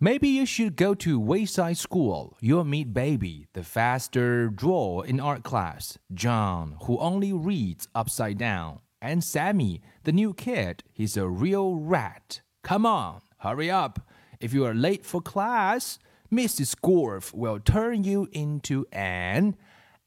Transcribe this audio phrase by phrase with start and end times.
[0.00, 2.36] Maybe you should go to Wayside School.
[2.40, 8.78] You'll meet Baby, the faster drawer in art class, John, who only reads upside down,
[9.02, 10.84] and Sammy, the new kid.
[10.92, 12.42] He's a real rat.
[12.62, 14.08] Come on, hurry up.
[14.38, 15.98] If you are late for class,
[16.32, 16.76] Mrs.
[16.76, 19.56] Gorf will turn you into an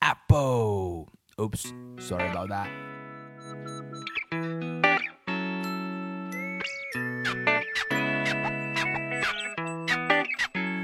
[0.00, 1.10] apple.
[1.38, 2.93] Oops, sorry about that.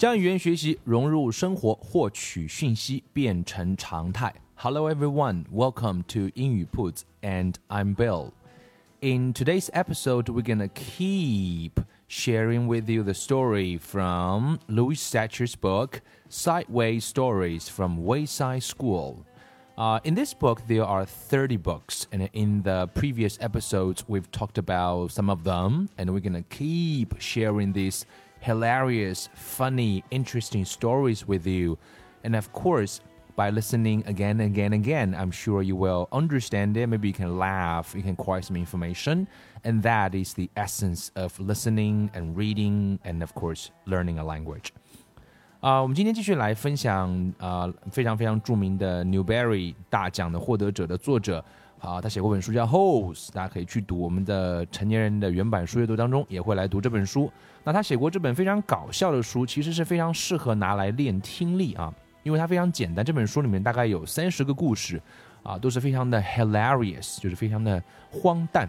[0.00, 4.34] 将语言学习融入生活，获取讯息变成常态。
[4.54, 8.30] Hello everyone, welcome to 英语 Puts, and I'm Bill.
[9.02, 11.72] In today's episode, we're gonna keep
[12.08, 19.26] sharing with you the story from Louis Sachar's book Sideways Stories from Wayside School.
[19.76, 24.56] Uh, in this book, there are 30 books, and in the previous episodes, we've talked
[24.56, 28.06] about some of them, and we're gonna keep sharing these
[28.39, 31.77] hilarious, funny, interesting stories with you.
[32.23, 33.01] And of course,
[33.35, 36.87] by listening again and again and again, I'm sure you will understand it.
[36.87, 39.27] Maybe you can laugh, you can acquire some information.
[39.63, 44.71] And that is the essence of listening and reading, and of course, learning a language.
[45.61, 47.09] 啊、uh,，我们今天继续来分享
[47.39, 51.43] 啊、呃、非常非常着名的 Newbery 大奖的获得者的作者
[51.80, 53.98] 啊，他写过本书叫《Holes》，大家可以去读。
[53.98, 57.32] 我们的成年人的原版书阅读当中也会来读这本书。
[57.64, 63.04] 那他写过这本非常搞笑的书，其实是非常适合拿来练听力啊，因为它非常简单。
[63.04, 65.00] 这本书里面大概有三十个故事，
[65.42, 68.68] 啊，都是非常的 hilarious，就是非常的荒诞，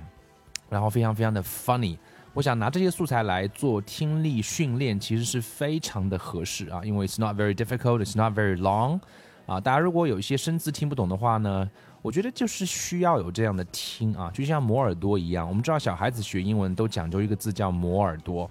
[0.69, 1.97] 然后非常非常的 funny。
[2.34, 9.00] 我想拿这些素材来做听力训练，其实是非常的合适啊，因为 it's not very difficult，it's not very long。
[9.46, 11.69] 啊，大家如果有一些生字听不懂的话呢，
[12.01, 15.47] 我觉得就是需要有这样的听啊，就像磨耳朵一样。
[15.47, 18.50] 我们知道小孩子学英文都讲究一个字叫磨耳朵。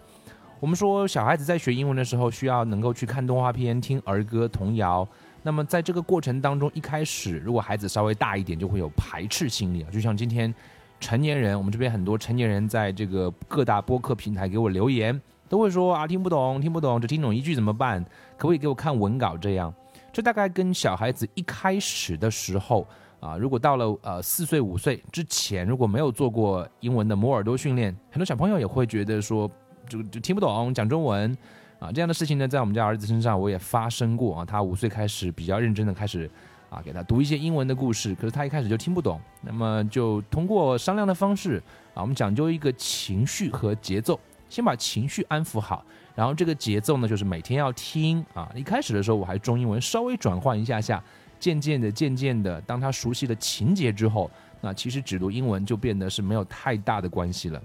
[0.60, 5.06] 我们说小孩子在学英文的时候，需要能够去看动画片、听儿歌、童谣。
[5.42, 9.90] 那么在这个过程当中，一开始如果孩子稍微大一点，就会有排斥心理啊。
[9.90, 10.54] 就像今天
[11.00, 15.18] 成年人，我们这边很多成年人在这个各大播客平台给我留言，
[15.48, 18.04] 都会说啊听不懂，听不懂，只听懂一句怎么办？
[18.36, 19.36] 可不可以给我看文稿？
[19.36, 19.74] 这样，
[20.12, 22.86] 这大概跟小孩子一开始的时候
[23.20, 29.50] 啊，如果到了呃四岁五岁之前，如果没有做过英文的磨耳朵训练，很多小朋友也会觉得说。
[29.88, 31.36] 就就听不懂讲中文
[31.80, 34.44] 啊，这样的事情呢，在我们家儿子身上我也发生过啊。
[34.44, 36.30] 他五岁开始比较认真的开始
[36.68, 39.20] 啊，给他读一些英文的故事，可是他一开始就听不懂。
[39.40, 41.60] 那么就通过商量的方式
[41.92, 48.48] 啊，我们讲究一个情绪和节奏，先把情绪安抚好，然后这个节奏呢，就是每天要听啊。
[48.54, 51.02] 一开始的时候我还中英文稍微转换一下下，
[51.40, 54.30] 渐渐的渐渐的，当他熟悉了情节之后，
[54.60, 57.60] 那其实只读英文就变得是没有太大的关系了。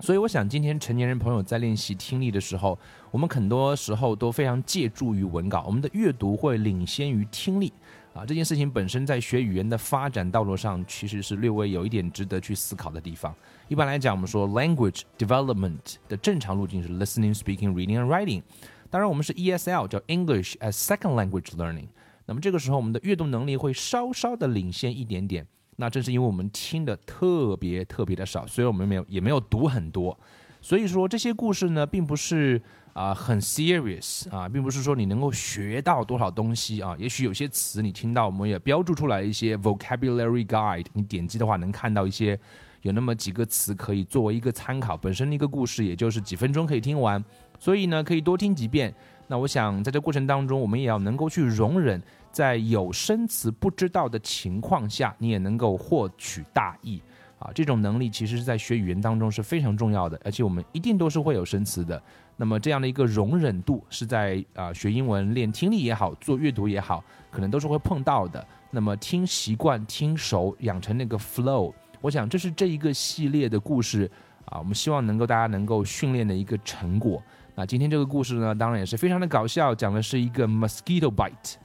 [0.00, 2.78] 所以我想，今天成年人朋友在练习听力的时候，
[3.10, 7.72] 我们很多时候都非常借助于文稿，我们的阅读会领先于听力
[8.14, 8.24] 啊。
[8.24, 13.34] 这件事情本身在学语言的发展道路上，其实是略微有一点值得去思考的地方。
[13.66, 18.42] 一般来讲，我们说 language development 的正常路径是 listening, speaking, reading and writing。
[18.90, 21.88] 当然，我们是 ESL 叫 English as Second Language Learning。
[22.28, 25.44] 那么这个时候，我们的阅读能力会稍稍的领先一点点。
[25.76, 30.18] 那正是因为我们听的特别特别的少，所以我们没有也没有读很多，
[30.60, 32.60] 所以说这些故事呢，并不是
[32.92, 36.94] 啊很 serious 啊，并不是说你能够学到多少东西啊。
[36.98, 42.38] 也许有些词你听到，我们也标注出来一些 vocabulary guide，你点击的话能看到一些
[42.82, 44.96] 有那么几个词可以作为一个参考。
[44.96, 47.24] 本身一个故事也就是几分钟可以听完，
[47.58, 48.92] 所以呢可以多听几遍。
[49.28, 52.02] 那我想在这过程当中，我们也要能够去容忍。
[52.30, 57.02] 在有生词不知道的情况下，你也能够获取大意
[57.38, 57.50] 啊！
[57.54, 62.00] 这种能力其实是在学语言当中是非常重要的，而且我们一定都是会有生词的。
[62.36, 68.46] 那么这样的一个容忍度是在啊学英文练听力也好，做阅读也好，可能都是会碰到的。
[68.70, 71.72] 那么听习惯、听熟、养成那个 flow，
[72.02, 74.08] 我想这是这一个系列的故事
[74.44, 77.20] 啊，我们希望能够大家能够训练的一个成果。
[77.58, 81.56] 啊今天这个故事呢，当然也是非常的搞笑，讲的是一个 mosquito bite。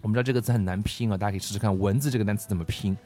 [0.00, 2.96] 我们知道这个词很难拼啊，大家可以试试看“蚊子”这个单词怎么拼。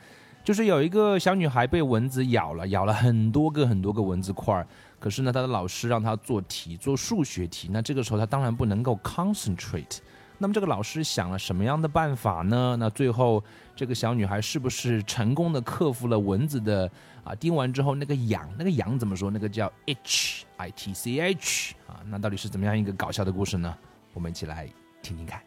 [0.45, 4.65] 就是有一个小女孩被蚊子咬了，咬了很多个很多个蚊子块儿。
[5.01, 7.69] 可是呢，她的老师让她做题，做数学题。
[7.73, 9.99] 那这个时候她当然不能够 concentrate。
[10.38, 12.76] 那么这个老师想了什么样的办法呢？
[12.80, 13.44] 那最后
[13.76, 16.90] 这个小女孩是不是成功的克服了蚊子的
[17.24, 18.48] 啊叮完之后那个痒？
[18.58, 19.32] 那个痒怎么说？
[19.32, 22.02] 那个叫 itch i t c h 啊？
[22.06, 23.76] 那到底是怎么样一个搞笑的故事呢？
[24.14, 24.70] 我们一起来
[25.02, 25.42] 听听看。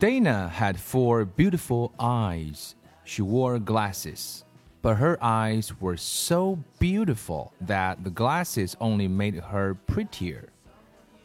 [0.00, 2.72] Dana had four beautiful eyes.
[3.04, 4.42] She wore glasses,
[4.82, 10.50] but her eyes were so beautiful that the glasses only made her prettier.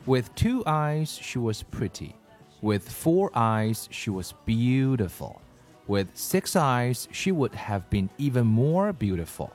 [0.09, 2.17] With two eyes, she was pretty.
[2.63, 5.43] With four eyes, she was beautiful.
[5.87, 9.53] With six eyes, she would have been even more beautiful.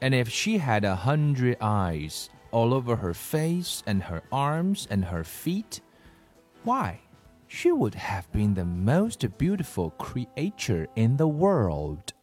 [0.00, 5.04] And if she had a hundred eyes all over her face and her arms and
[5.04, 5.82] her feet,
[6.64, 7.00] why?
[7.46, 12.14] she would have been the most beautiful creature in the world.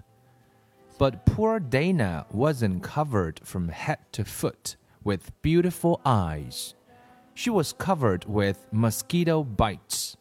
[0.98, 6.74] But poor Dana wasn't covered from head to foot with beautiful eyes.
[7.39, 10.18] She was covered with mosquito bites.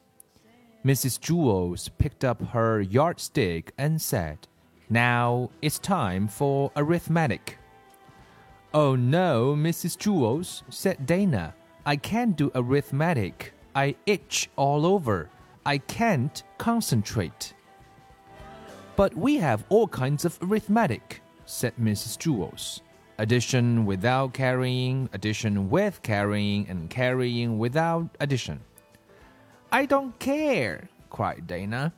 [0.84, 1.18] Mrs.
[1.18, 4.46] Jewels picked up her yardstick and said,
[4.88, 7.58] Now it's time for arithmetic.
[8.72, 9.98] Oh no, Mrs.
[9.98, 11.56] Jewels, said Dana.
[11.84, 13.52] I can't do arithmetic.
[13.74, 15.28] I itch all over.
[15.66, 17.52] I can't concentrate.
[18.94, 22.16] But we have all kinds of arithmetic, said Mrs.
[22.16, 22.80] Jewels.
[23.20, 28.60] Addition without carrying, addition with carrying, and carrying without addition.
[29.72, 31.92] I don't care, cried Dana.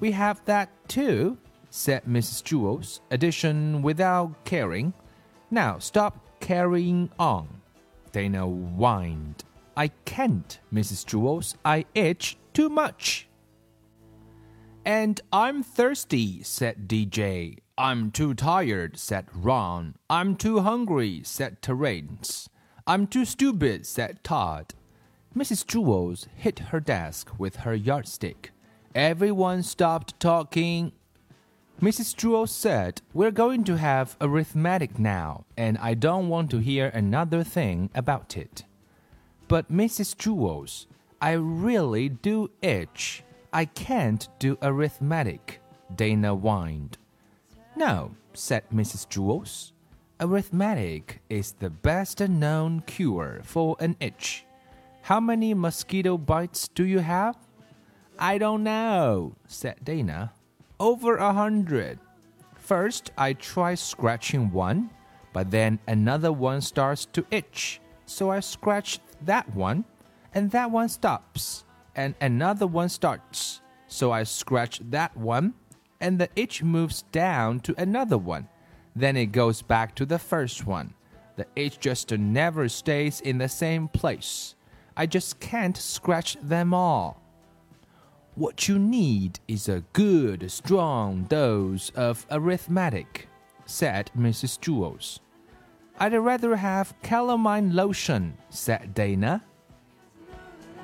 [0.00, 1.36] We have that too,
[1.68, 2.42] said Mrs.
[2.42, 3.00] Jewels.
[3.10, 4.94] Addition without carrying.
[5.50, 7.48] Now stop carrying on.
[8.12, 9.44] Dana whined.
[9.76, 11.04] I can't, Mrs.
[11.04, 11.56] Jewels.
[11.64, 13.28] I itch too much.
[14.84, 17.58] And I'm thirsty, said DJ.
[17.76, 19.96] I'm too tired, said Ron.
[20.08, 22.48] I'm too hungry, said Terence.
[22.86, 24.74] I'm too stupid, said Todd.
[25.36, 25.66] Mrs.
[25.66, 28.52] Jewels hit her desk with her yardstick.
[28.94, 30.92] Everyone stopped talking.
[31.82, 32.14] Mrs.
[32.14, 37.42] Jewels said, We're going to have arithmetic now, and I don't want to hear another
[37.42, 38.62] thing about it.
[39.48, 40.16] But Mrs.
[40.16, 40.86] Jewels,
[41.20, 43.24] I really do itch.
[43.52, 45.60] I can't do arithmetic,
[45.92, 46.98] Dana whined.
[47.76, 49.08] No, said Mrs.
[49.08, 49.72] Jewels.
[50.20, 54.46] Arithmetic is the best known cure for an itch.
[55.02, 57.36] How many mosquito bites do you have?
[58.18, 60.32] I don't know, said Dana.
[60.78, 61.98] Over a hundred.
[62.54, 64.90] First, I try scratching one,
[65.32, 69.84] but then another one starts to itch, so I scratch that one,
[70.32, 73.60] and that one stops, and another one starts.
[73.88, 75.54] So I scratch that one,
[76.00, 78.48] and the itch moves down to another one.
[78.96, 80.94] Then it goes back to the first one.
[81.36, 84.54] The itch just never stays in the same place.
[84.96, 87.20] I just can't scratch them all.
[88.36, 93.28] What you need is a good, strong dose of arithmetic,
[93.66, 94.60] said Mrs.
[94.60, 95.20] Jewels.
[95.98, 99.44] I'd rather have calamine lotion, said Dana.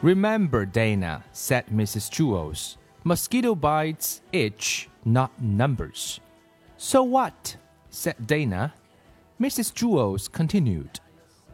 [0.03, 2.11] Remember, Dana, said Mrs.
[2.11, 2.79] Jewels.
[3.03, 6.21] Mosquito bites itch, not numbers.
[6.77, 7.57] So what?
[7.89, 8.75] said Dana.
[9.41, 9.73] Mrs.
[9.73, 11.01] Jewels continued.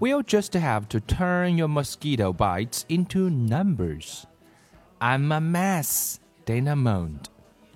[0.00, 4.26] We'll just have to turn your mosquito bites into numbers.
[5.00, 7.28] I'm a mess, Dana moaned.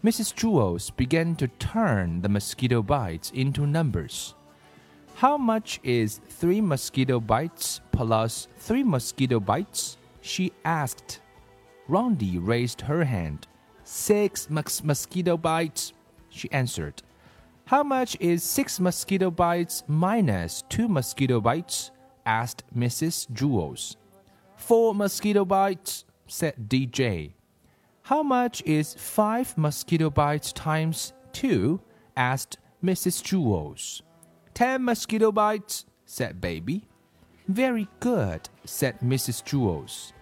[0.02, 0.34] Mrs.
[0.34, 4.34] Jewels began to turn the mosquito bites into numbers.
[5.14, 9.96] How much is three mosquito bites plus three mosquito bites?
[10.22, 11.20] she asked.
[11.88, 13.46] Rondi raised her hand.
[13.92, 15.92] Six mosquito bites,
[16.28, 17.02] she answered.
[17.64, 21.90] How much is six mosquito bites minus two mosquito bites?
[22.24, 23.28] asked Mrs.
[23.32, 23.96] Jewels.
[24.56, 27.32] Four mosquito bites, said DJ.
[28.02, 31.80] How much is five mosquito bites times two?
[32.16, 33.24] asked Mrs.
[33.24, 34.02] Jewels.
[34.54, 36.86] Ten mosquito bites, said Baby.
[37.48, 39.44] Very good, said Mrs.
[39.44, 40.12] Jewels.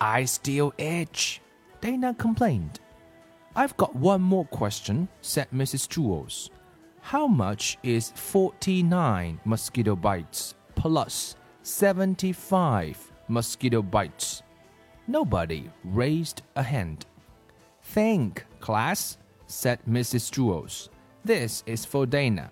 [0.00, 1.42] I still itch,
[1.82, 2.80] Dana complained.
[3.56, 5.88] I've got one more question, said Mrs.
[5.88, 6.50] Jewels.
[7.00, 14.42] How much is 49 mosquito bites plus 75 mosquito bites?
[15.06, 17.06] Nobody raised a hand.
[17.82, 20.32] Think, class, said Mrs.
[20.32, 20.88] Jewels.
[21.24, 22.50] This is for Dana.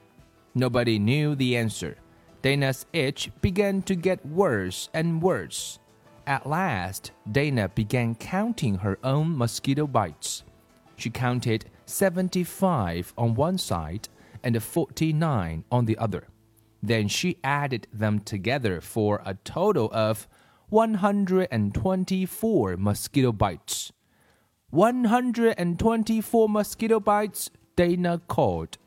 [0.54, 1.96] Nobody knew the answer.
[2.42, 5.80] Dana's itch began to get worse and worse.
[6.26, 10.44] At last, Dana began counting her own mosquito bites.
[11.02, 14.08] She counted 75 on one side
[14.40, 16.28] and 49 on the other.
[16.80, 20.28] Then she added them together for a total of
[20.68, 23.90] 124 mosquito bites.
[24.70, 28.78] 124 mosquito bites, Dana called.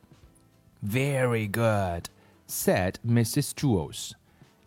[0.82, 2.10] Very good,
[2.48, 3.54] said Mrs.
[3.54, 4.16] Jewels.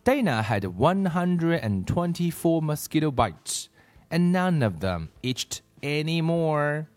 [0.03, 3.69] Dana had 124 mosquito bites,
[4.11, 6.87] and none of them itched any more.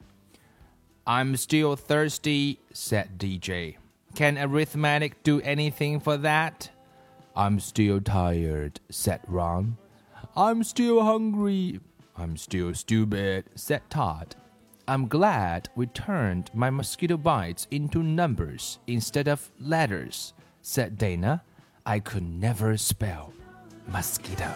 [1.07, 3.77] I'm still thirsty, said DJ.
[4.15, 6.71] Can arithmetic do anything for that?
[7.35, 9.79] I'm still tired, said Ron.
[10.37, 11.81] I'm still hungry.
[12.17, 14.37] I'm still stupid, said Todd.
[14.87, 21.43] I'm glad we turned my mosquito bites into numbers instead of letters, said Dana.
[21.85, 23.33] I could never spell
[23.89, 24.55] mosquito.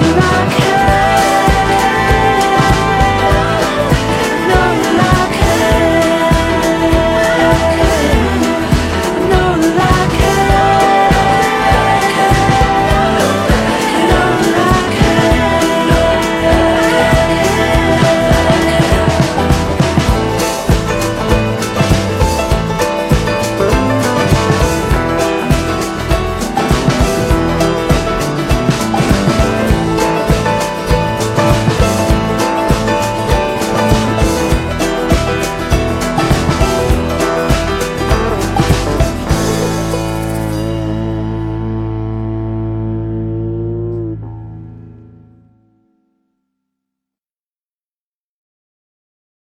[0.00, 1.13] that I can